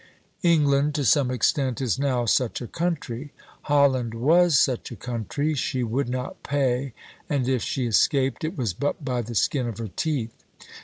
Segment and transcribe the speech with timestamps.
[0.41, 3.31] England to some extent is now such a country.
[3.65, 6.93] Holland was such a country; she would not pay,
[7.29, 10.33] and if she escaped, it was but by the skin of her teeth.